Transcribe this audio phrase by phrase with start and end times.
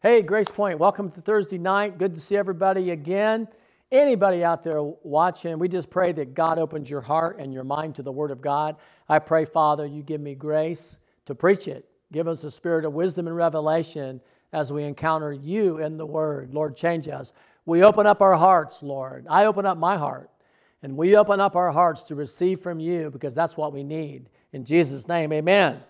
[0.00, 1.98] Hey, Grace Point, welcome to Thursday night.
[1.98, 3.48] Good to see everybody again.
[3.90, 7.96] Anybody out there watching, we just pray that God opens your heart and your mind
[7.96, 8.76] to the Word of God.
[9.08, 11.84] I pray, Father, you give me grace to preach it.
[12.12, 14.20] Give us a spirit of wisdom and revelation
[14.52, 16.54] as we encounter you in the Word.
[16.54, 17.32] Lord, change us.
[17.66, 19.26] We open up our hearts, Lord.
[19.28, 20.30] I open up my heart,
[20.84, 24.28] and we open up our hearts to receive from you because that's what we need.
[24.52, 25.80] In Jesus' name, amen.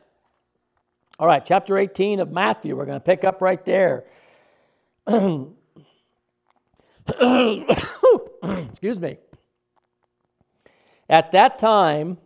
[1.20, 2.76] All right, chapter 18 of Matthew.
[2.76, 4.04] We're going to pick up right there.
[8.68, 9.18] Excuse me.
[11.10, 12.18] At that time,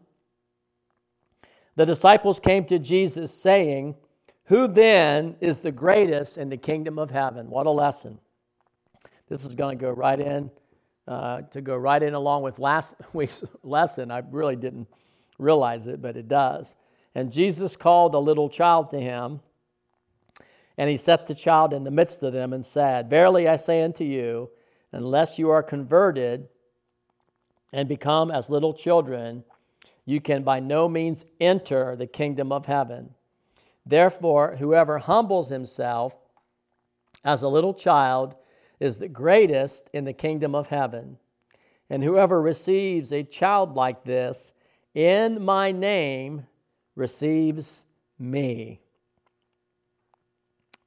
[1.74, 3.94] the disciples came to Jesus saying,
[4.46, 7.48] Who then is the greatest in the kingdom of heaven?
[7.48, 8.18] What a lesson.
[9.30, 10.50] This is going to go right in,
[11.08, 14.10] uh, to go right in along with last week's lesson.
[14.10, 14.88] I really didn't
[15.38, 16.76] realize it, but it does.
[17.14, 19.40] And Jesus called a little child to him,
[20.78, 23.82] and he set the child in the midst of them and said, Verily I say
[23.82, 24.50] unto you,
[24.92, 26.48] unless you are converted
[27.72, 29.44] and become as little children,
[30.04, 33.10] you can by no means enter the kingdom of heaven.
[33.84, 36.14] Therefore, whoever humbles himself
[37.24, 38.34] as a little child
[38.80, 41.18] is the greatest in the kingdom of heaven.
[41.88, 44.54] And whoever receives a child like this
[44.94, 46.46] in my name
[46.94, 47.84] receives
[48.18, 48.80] me.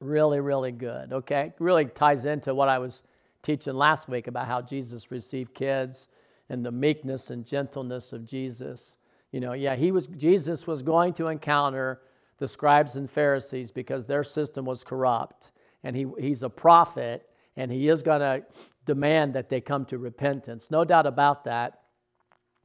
[0.00, 1.12] Really, really good.
[1.12, 1.52] Okay?
[1.58, 3.02] Really ties into what I was
[3.42, 6.08] teaching last week about how Jesus received kids
[6.48, 8.96] and the meekness and gentleness of Jesus.
[9.32, 12.00] You know, yeah, he was Jesus was going to encounter
[12.38, 15.52] the scribes and Pharisees because their system was corrupt.
[15.82, 18.44] And he, he's a prophet, and he is going to
[18.84, 20.66] demand that they come to repentance.
[20.70, 21.80] No doubt about that.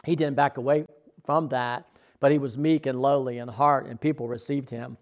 [0.05, 0.85] He didn't back away
[1.23, 1.85] from that
[2.21, 4.95] but he was meek and lowly in heart, and people received him.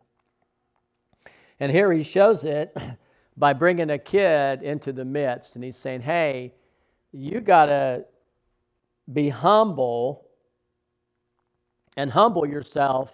[1.60, 2.76] And here he shows it
[3.38, 6.56] by bringing a kid into the midst, and he's saying, Hey,
[7.12, 8.06] you got to
[9.12, 10.26] be humble
[11.98, 13.14] and humble yourself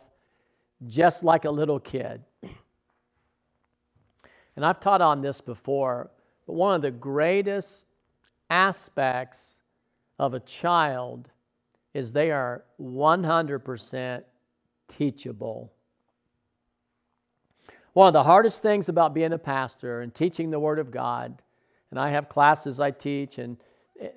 [0.88, 2.22] just like a little kid.
[4.56, 6.12] And I've taught on this before,
[6.46, 7.88] but one of the greatest
[8.50, 9.60] aspects
[10.20, 11.30] of a child
[11.96, 14.24] is they are 100%
[14.90, 15.72] teachable.
[17.94, 21.42] One of the hardest things about being a pastor and teaching the Word of God,
[21.90, 23.56] and I have classes I teach, and
[23.98, 24.10] eh,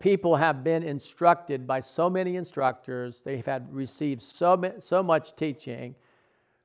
[0.00, 5.94] people have been instructed by so many instructors, they've had received so, so much teaching,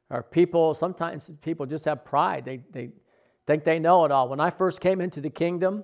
[0.09, 2.45] or people, sometimes people just have pride.
[2.45, 2.89] They, they
[3.45, 4.27] think they know it all.
[4.27, 5.83] When I first came into the kingdom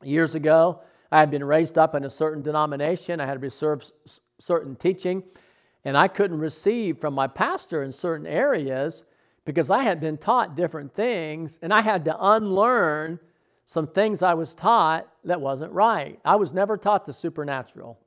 [0.00, 0.80] years ago,
[1.14, 3.92] I had been raised up in a certain denomination, I had received
[4.40, 5.22] certain teaching,
[5.84, 9.04] and I couldn't receive from my pastor in certain areas
[9.44, 13.20] because I had been taught different things, and I had to unlearn
[13.64, 16.18] some things I was taught that wasn't right.
[16.24, 18.00] I was never taught the supernatural.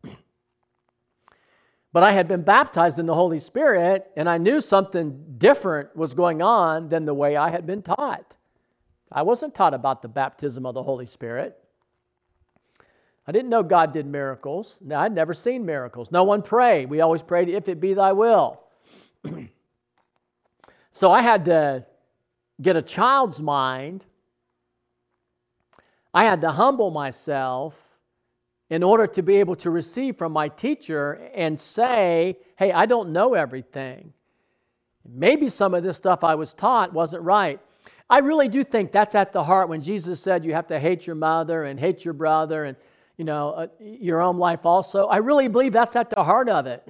[1.94, 6.14] But I had been baptized in the Holy Spirit, and I knew something different was
[6.14, 8.34] going on than the way I had been taught.
[9.10, 11.58] I wasn't taught about the baptism of the Holy Spirit.
[13.28, 14.80] I didn't know God did miracles.
[14.90, 16.12] I'd never seen miracles.
[16.12, 16.90] No one prayed.
[16.90, 18.62] We always prayed, if it be thy will.
[20.94, 21.86] so I had to
[22.62, 24.06] get a child's mind.
[26.14, 27.76] I had to humble myself
[28.70, 33.12] in order to be able to receive from my teacher and say, hey, I don't
[33.12, 34.14] know everything.
[35.06, 37.60] Maybe some of this stuff I was taught wasn't right.
[38.10, 41.06] I really do think that's at the heart when Jesus said you have to hate
[41.06, 42.78] your mother and hate your brother and
[43.18, 45.08] you know, uh, your own life also.
[45.08, 46.88] I really believe that's at the heart of it.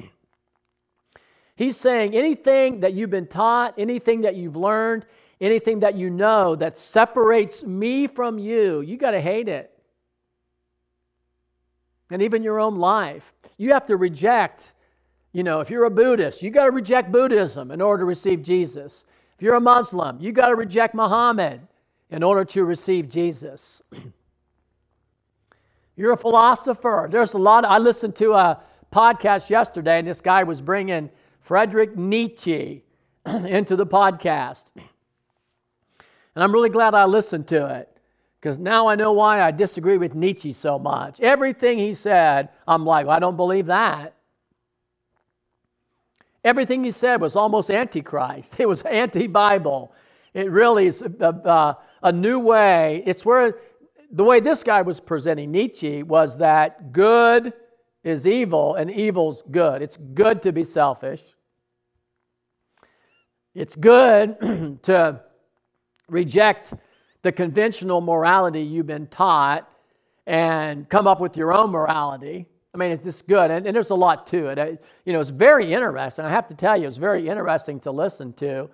[1.56, 5.06] He's saying anything that you've been taught, anything that you've learned,
[5.42, 9.72] anything that you know that separates me from you, you got to hate it.
[12.12, 13.34] And even your own life.
[13.58, 14.74] You have to reject,
[15.34, 18.44] you know, if you're a Buddhist, you got to reject Buddhism in order to receive
[18.44, 19.04] Jesus.
[19.36, 21.62] If you're a Muslim, you got to reject Muhammad
[22.12, 23.82] in order to receive Jesus.
[25.98, 27.10] You're a philosopher.
[27.12, 27.66] There's a lot.
[27.66, 28.62] Of, I listened to a
[28.94, 31.10] podcast yesterday, and this guy was bringing
[31.42, 32.84] Frederick Nietzsche
[33.26, 34.66] into the podcast.
[34.76, 37.90] And I'm really glad I listened to it
[38.40, 41.20] because now I know why I disagree with Nietzsche so much.
[41.20, 44.14] Everything he said, I'm like, well, I don't believe that.
[46.44, 48.56] Everything he said was almost antichrist.
[48.60, 49.92] It was anti-Bible.
[50.36, 53.02] It really is a, a, a new way.
[53.08, 53.56] It's where
[54.12, 57.54] the way this guy was presenting Nietzsche was that good
[58.04, 59.82] is evil and evil's good.
[59.82, 61.22] It's good to be selfish.
[63.54, 65.22] It's good to
[66.08, 66.74] reject
[67.24, 69.70] the conventional morality you've been taught
[70.26, 72.46] and come up with your own morality.
[72.74, 73.50] I mean, it's just good.
[73.50, 74.60] And, and there's a lot to it.
[74.60, 76.26] I, you know, it's very interesting.
[76.26, 78.70] I have to tell you, it's very interesting to listen to.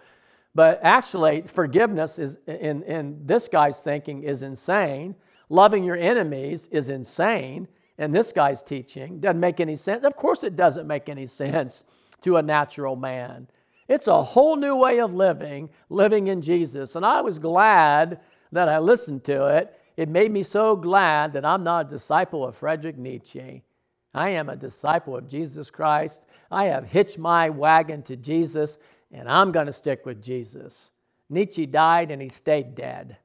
[0.56, 5.16] But actually, forgiveness is, in, in this guy's thinking, is insane.
[5.54, 7.68] Loving your enemies is insane.
[8.00, 10.04] And this guy's teaching doesn't make any sense.
[10.04, 11.84] Of course, it doesn't make any sense
[12.24, 13.48] to a natural man.
[13.88, 16.96] It's a whole new way of living, living in Jesus.
[16.96, 18.20] And I was glad
[18.52, 19.80] that I listened to it.
[19.96, 23.62] It made me so glad that I'm not a disciple of Frederick Nietzsche.
[24.12, 26.20] I am a disciple of Jesus Christ.
[26.50, 28.80] I have hitched my wagon to Jesus,
[29.12, 30.90] and I'm going to stick with Jesus.
[31.30, 33.18] Nietzsche died and he stayed dead.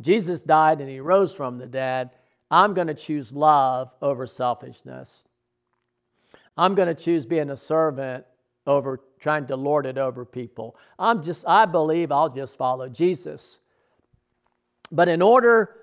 [0.00, 2.10] Jesus died and he rose from the dead.
[2.50, 5.24] I'm going to choose love over selfishness.
[6.56, 8.24] I'm going to choose being a servant
[8.66, 10.76] over trying to lord it over people.
[10.98, 13.58] I'm just, I believe I'll just follow Jesus.
[14.90, 15.76] But in order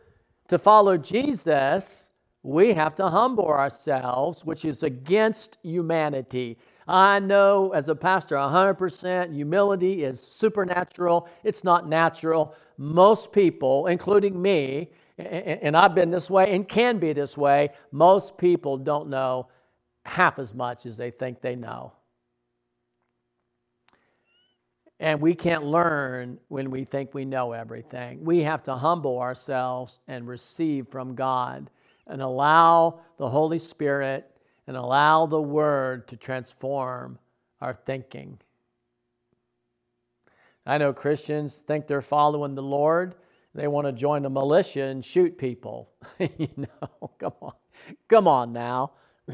[0.50, 2.10] to follow Jesus,
[2.44, 6.58] we have to humble ourselves, which is against humanity.
[6.88, 11.28] I know as a pastor, 100% humility is supernatural.
[11.44, 12.56] It's not natural.
[12.78, 18.38] Most people, including me, and I've been this way and can be this way, most
[18.38, 19.48] people don't know
[20.06, 21.94] half as much as they think they know.
[25.00, 28.24] And we can't learn when we think we know everything.
[28.24, 31.70] We have to humble ourselves and receive from God
[32.08, 34.32] and allow the Holy Spirit
[34.66, 37.20] and allow the Word to transform
[37.62, 38.40] our thinking.
[40.68, 43.16] I know Christians think they're following the Lord.
[43.56, 45.90] They want to join the militia and shoot people.
[46.20, 47.54] you know, come on.
[48.10, 48.92] Come on now.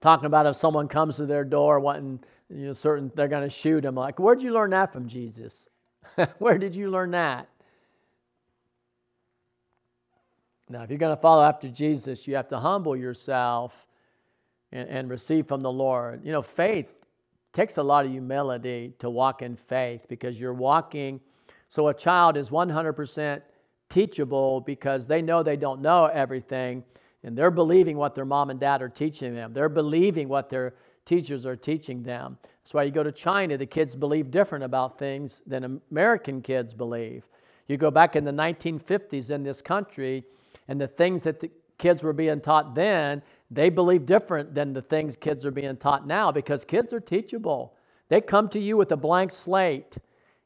[0.00, 3.54] Talking about if someone comes to their door wanting you know, certain they're going to
[3.54, 3.96] shoot him.
[3.96, 5.66] Like, where'd you learn that from Jesus?
[6.38, 7.48] Where did you learn that?
[10.68, 13.72] Now, if you're going to follow after Jesus, you have to humble yourself
[14.70, 16.24] and, and receive from the Lord.
[16.24, 16.86] You know, faith
[17.52, 21.20] takes a lot of humility to walk in faith because you're walking.
[21.68, 23.42] So a child is 100%
[23.88, 26.84] teachable because they know they don't know everything
[27.22, 29.52] and they're believing what their mom and dad are teaching them.
[29.52, 30.74] They're believing what they're
[31.08, 32.36] teachers are teaching them.
[32.42, 36.74] That's why you go to China, the kids believe different about things than American kids
[36.74, 37.24] believe.
[37.66, 40.24] You go back in the 1950s in this country,
[40.68, 44.82] and the things that the kids were being taught then, they believe different than the
[44.82, 47.74] things kids are being taught now because kids are teachable.
[48.08, 49.96] They come to you with a blank slate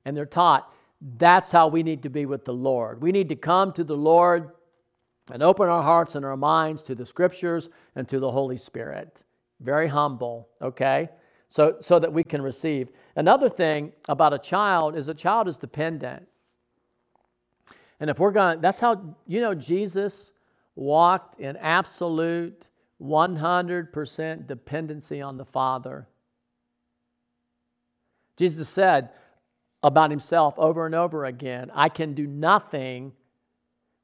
[0.04, 0.72] and they're taught.
[1.18, 3.02] That's how we need to be with the Lord.
[3.02, 4.52] We need to come to the Lord
[5.32, 9.24] and open our hearts and our minds to the scriptures and to the Holy Spirit
[9.62, 11.08] very humble, okay?
[11.48, 12.88] So, so that we can receive.
[13.16, 16.26] Another thing about a child is a child is dependent.
[18.00, 20.32] And if we're going, that's how, you know, Jesus
[20.74, 22.66] walked in absolute
[23.02, 26.06] 100% dependency on the Father.
[28.36, 29.10] Jesus said
[29.82, 33.12] about himself over and over again I can do nothing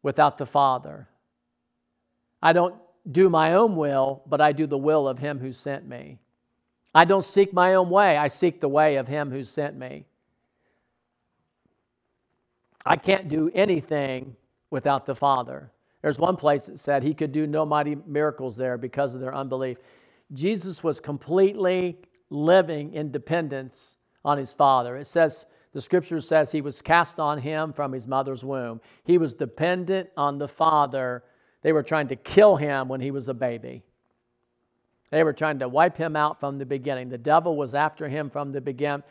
[0.03, 1.09] without the Father.
[2.43, 2.75] I don't
[3.11, 6.19] do my own will, but I do the will of him who sent me.
[6.95, 10.05] I don't seek my own way, I seek the way of him who sent me.
[12.85, 14.37] I can't do anything
[14.71, 15.71] without the Father.
[16.03, 19.35] There's one place that said he could do no mighty miracles there because of their
[19.35, 19.79] unbelief.
[20.33, 21.99] Jesus was completely
[22.31, 24.97] living in dependence on his Father.
[24.97, 28.81] It says, the scripture says he was cast on him from his mother's womb.
[29.05, 31.25] He was dependent on the Father
[31.63, 33.83] they were trying to kill him when he was a baby.
[35.11, 37.09] They were trying to wipe him out from the beginning.
[37.09, 39.03] The devil was after him from the begin,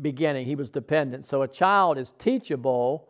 [0.00, 0.46] beginning.
[0.46, 1.26] He was dependent.
[1.26, 3.08] So a child is teachable,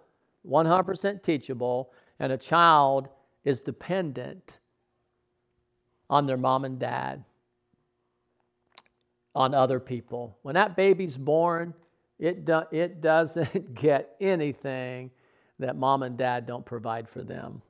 [0.48, 3.08] 100% teachable, and a child
[3.44, 4.58] is dependent
[6.08, 7.24] on their mom and dad,
[9.34, 10.38] on other people.
[10.42, 11.74] When that baby's born,
[12.18, 15.10] it, do, it doesn't get anything
[15.58, 17.62] that mom and dad don't provide for them.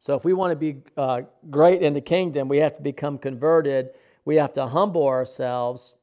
[0.00, 3.16] So if we want to be uh, great in the kingdom, we have to become
[3.16, 3.90] converted.
[4.24, 5.94] We have to humble ourselves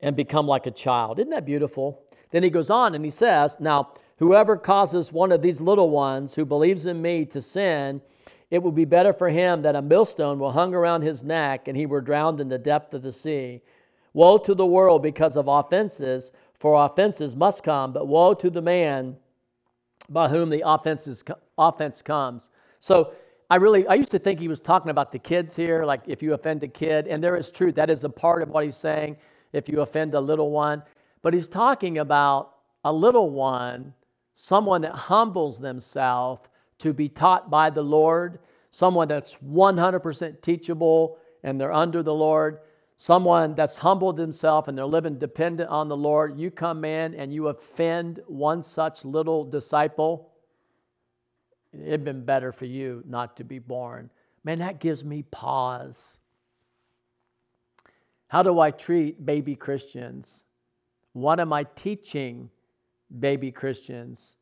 [0.00, 1.20] and become like a child.
[1.20, 2.02] Isn't that beautiful?
[2.32, 6.34] Then he goes on and he says, Now, whoever causes one of these little ones
[6.34, 8.00] who believes in me to sin,
[8.50, 11.76] it would be better for him that a millstone will hung around his neck and
[11.76, 13.62] he were drowned in the depth of the sea.
[14.12, 18.60] Woe to the world because of offenses, for offenses must come, but woe to the
[18.60, 19.16] man
[20.10, 21.24] by whom the offenses,
[21.56, 22.50] offense comes.
[22.78, 23.14] So
[23.48, 26.22] I really, I used to think he was talking about the kids here, like if
[26.22, 27.74] you offend a kid, and there is truth.
[27.76, 29.16] That is a part of what he's saying,
[29.54, 30.82] if you offend a little one.
[31.22, 33.94] But he's talking about a little one,
[34.40, 36.40] someone that humbles themselves
[36.78, 38.38] to be taught by the Lord,
[38.70, 42.60] someone that's 100% teachable and they're under the Lord,
[42.96, 47.34] someone that's humbled themselves and they're living dependent on the Lord, you come in and
[47.34, 50.30] you offend one such little disciple,
[51.72, 54.08] it'd been better for you not to be born.
[54.42, 56.16] Man, that gives me pause.
[58.28, 60.44] How do I treat baby Christians?
[61.12, 62.48] What am I teaching
[63.18, 64.36] baby Christians?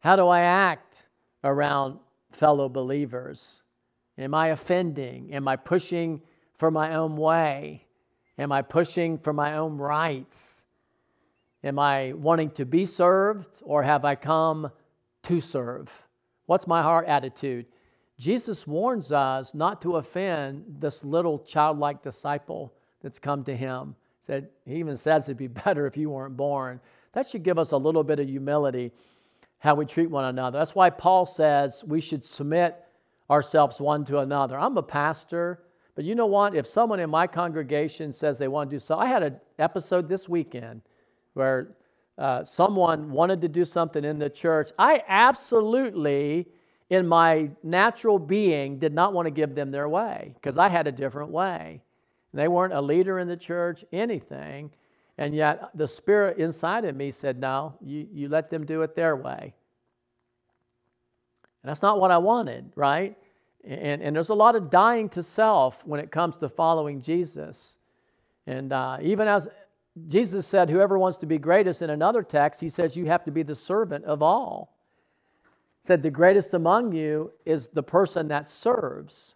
[0.00, 0.96] How do I act
[1.42, 1.98] around
[2.30, 3.62] fellow believers?
[4.18, 5.34] Am I offending?
[5.34, 6.22] Am I pushing
[6.58, 7.86] for my own way?
[8.38, 10.62] Am I pushing for my own rights?
[11.64, 14.70] Am I wanting to be served or have I come
[15.24, 15.90] to serve?
[16.46, 17.66] What's my heart attitude?
[18.18, 22.72] Jesus warns us not to offend this little childlike disciple
[23.02, 23.94] that's come to him.
[24.20, 26.80] Said he even says it'd be better if you weren't born.
[27.16, 28.92] That should give us a little bit of humility
[29.60, 30.58] how we treat one another.
[30.58, 32.76] That's why Paul says we should submit
[33.30, 34.58] ourselves one to another.
[34.58, 35.62] I'm a pastor,
[35.94, 36.54] but you know what?
[36.54, 40.10] If someone in my congregation says they want to do so, I had an episode
[40.10, 40.82] this weekend
[41.32, 41.68] where
[42.18, 44.70] uh, someone wanted to do something in the church.
[44.78, 46.46] I absolutely,
[46.90, 50.86] in my natural being, did not want to give them their way because I had
[50.86, 51.80] a different way.
[52.34, 54.70] They weren't a leader in the church, anything.
[55.18, 58.94] And yet the spirit inside of me said, No, you, you let them do it
[58.94, 59.54] their way.
[61.62, 63.16] And that's not what I wanted, right?
[63.64, 67.78] And, and there's a lot of dying to self when it comes to following Jesus.
[68.46, 69.48] And uh, even as
[70.08, 73.30] Jesus said, whoever wants to be greatest in another text, he says, you have to
[73.32, 74.76] be the servant of all.
[75.82, 79.34] He said, the greatest among you is the person that serves.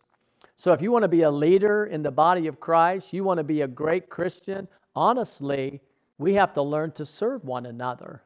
[0.56, 3.38] So if you want to be a leader in the body of Christ, you want
[3.38, 5.80] to be a great Christian, honestly,
[6.18, 8.22] we have to learn to serve one another.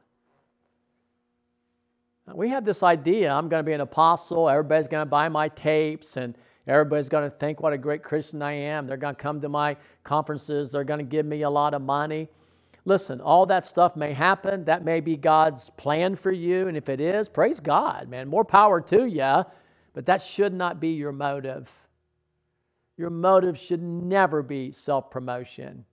[2.33, 5.49] We have this idea I'm going to be an apostle, everybody's going to buy my
[5.49, 6.35] tapes, and
[6.67, 8.87] everybody's going to think what a great Christian I am.
[8.87, 11.81] They're going to come to my conferences, they're going to give me a lot of
[11.81, 12.29] money.
[12.87, 14.65] Listen, all that stuff may happen.
[14.65, 16.67] That may be God's plan for you.
[16.67, 18.27] And if it is, praise God, man.
[18.27, 19.43] More power to you.
[19.93, 21.71] But that should not be your motive.
[22.95, 25.85] Your motive should never be self promotion.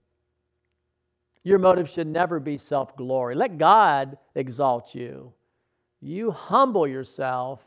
[1.43, 3.35] Your motive should never be self glory.
[3.35, 5.33] Let God exalt you.
[6.01, 7.61] You humble yourself,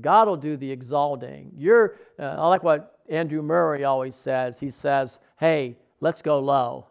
[0.00, 1.52] God will do the exalting.
[1.56, 4.58] You're, uh, I like what Andrew Murray always says.
[4.58, 6.86] He says, Hey, let's go low.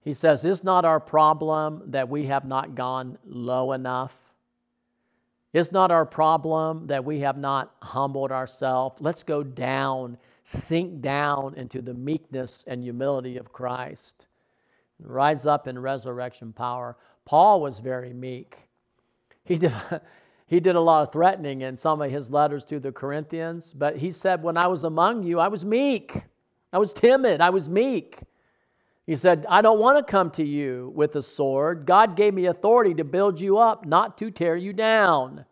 [0.00, 4.14] He says, It's not our problem that we have not gone low enough?
[5.52, 8.96] It's not our problem that we have not humbled ourselves?
[9.00, 10.18] Let's go down,
[10.48, 14.26] sink down into the meekness and humility of Christ.
[14.98, 16.96] Rise up in resurrection power.
[17.26, 18.56] Paul was very meek.
[19.44, 19.74] He did,
[20.46, 23.98] he did a lot of threatening in some of his letters to the Corinthians, but
[23.98, 26.22] he said, When I was among you, I was meek.
[26.72, 27.42] I was timid.
[27.42, 28.18] I was meek.
[29.06, 31.84] He said, I don't want to come to you with a sword.
[31.84, 35.44] God gave me authority to build you up, not to tear you down.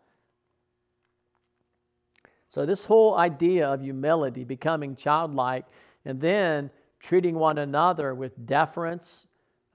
[2.49, 5.65] So, this whole idea of humility, becoming childlike,
[6.05, 9.27] and then treating one another with deference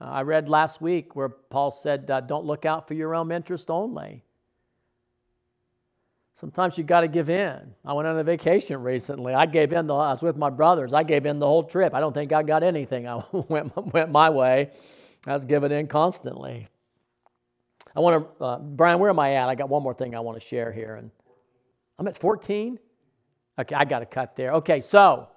[0.03, 3.31] uh, I read last week where Paul said, uh, Don't look out for your own
[3.31, 4.23] interest only.
[6.41, 7.73] Sometimes you've got to give in.
[7.85, 9.33] I went on a vacation recently.
[9.33, 9.87] I gave in.
[9.87, 10.93] The, I was with my brothers.
[10.93, 11.93] I gave in the whole trip.
[11.93, 13.07] I don't think I got anything.
[13.07, 14.71] I went, went my way.
[15.25, 16.67] I was giving in constantly.
[17.95, 19.47] I want to, uh, Brian, where am I at?
[19.47, 20.95] I got one more thing I want to share here.
[20.95, 21.11] And
[21.99, 22.79] I'm at 14.
[23.59, 24.53] Okay, I got to cut there.
[24.53, 25.27] Okay, so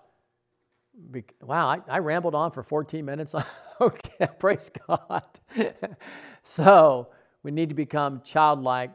[1.43, 3.35] Wow, I, I rambled on for 14 minutes.
[3.81, 5.25] okay, praise God.
[6.43, 7.09] so
[7.43, 8.93] we need to become childlike,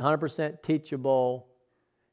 [0.00, 1.46] 100% teachable,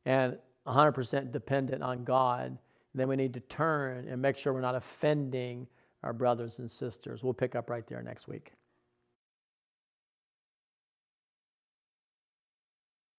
[0.06, 2.58] and 100% dependent on God.
[2.94, 5.68] Then we need to turn and make sure we're not offending
[6.04, 7.24] our brothers and sisters.
[7.24, 8.54] We'll pick up right there next week.